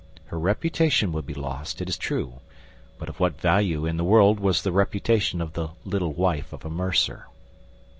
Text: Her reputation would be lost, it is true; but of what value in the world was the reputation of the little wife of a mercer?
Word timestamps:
Her 0.25 0.39
reputation 0.39 1.11
would 1.11 1.27
be 1.27 1.35
lost, 1.35 1.79
it 1.79 1.87
is 1.87 1.95
true; 1.95 2.39
but 2.97 3.07
of 3.07 3.19
what 3.19 3.39
value 3.39 3.85
in 3.85 3.97
the 3.97 4.03
world 4.03 4.39
was 4.39 4.63
the 4.63 4.71
reputation 4.71 5.41
of 5.41 5.53
the 5.53 5.67
little 5.85 6.13
wife 6.13 6.51
of 6.53 6.65
a 6.65 6.71
mercer? 6.71 7.27